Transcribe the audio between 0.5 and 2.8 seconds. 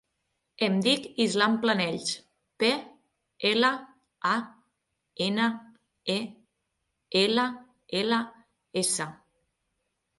Em dic Islam Planells: pe,